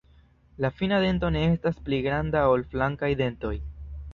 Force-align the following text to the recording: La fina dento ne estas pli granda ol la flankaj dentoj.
La 0.63 0.71
fina 0.77 0.99
dento 1.03 1.29
ne 1.35 1.43
estas 1.49 1.77
pli 1.89 1.99
granda 2.07 2.43
ol 2.55 2.65
la 2.65 2.69
flankaj 2.73 3.11
dentoj. 3.21 3.55